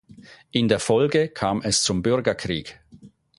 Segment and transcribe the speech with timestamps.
[0.49, 2.79] In der Folge kam es zum Bürgerkrieg.